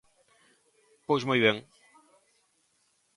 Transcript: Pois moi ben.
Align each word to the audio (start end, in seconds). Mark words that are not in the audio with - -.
Pois 1.05 1.23
moi 1.27 1.37
ben. 1.43 1.57